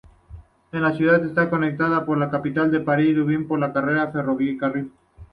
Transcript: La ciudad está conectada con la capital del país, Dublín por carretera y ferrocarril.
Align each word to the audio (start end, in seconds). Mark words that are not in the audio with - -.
La 0.71 0.97
ciudad 0.97 1.23
está 1.23 1.47
conectada 1.47 2.03
con 2.07 2.19
la 2.19 2.31
capital 2.31 2.71
del 2.71 2.83
país, 2.83 3.15
Dublín 3.15 3.47
por 3.47 3.59
carretera 3.71 4.07
y 4.09 4.11
ferrocarril. 4.11 4.91